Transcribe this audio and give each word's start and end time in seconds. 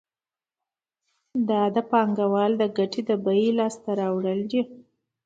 دا 1.49 1.61
د 1.75 1.77
پانګوال 1.91 2.51
د 2.61 2.63
ګټې 2.77 3.01
د 3.09 3.11
بیې 3.25 3.49
لاس 3.59 3.75
ته 3.83 3.91
راوړل 4.01 4.39
دي 4.51 4.61